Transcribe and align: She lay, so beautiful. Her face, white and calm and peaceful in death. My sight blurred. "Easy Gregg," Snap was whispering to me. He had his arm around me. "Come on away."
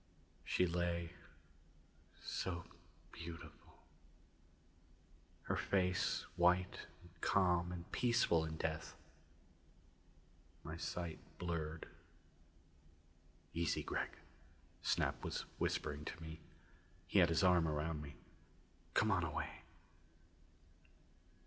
She 0.43 0.65
lay, 0.65 1.11
so 2.23 2.63
beautiful. 3.11 3.83
Her 5.43 5.55
face, 5.55 6.25
white 6.37 6.87
and 7.03 7.21
calm 7.21 7.71
and 7.71 7.91
peaceful 7.91 8.43
in 8.43 8.57
death. 8.57 8.95
My 10.63 10.75
sight 10.75 11.19
blurred. 11.37 11.85
"Easy 13.53 13.83
Gregg," 13.83 14.17
Snap 14.81 15.23
was 15.23 15.41
whispering 15.59 16.03
to 16.05 16.19
me. 16.19 16.39
He 17.05 17.19
had 17.19 17.29
his 17.29 17.43
arm 17.43 17.67
around 17.67 18.01
me. 18.01 18.15
"Come 18.95 19.11
on 19.11 19.23
away." 19.23 19.61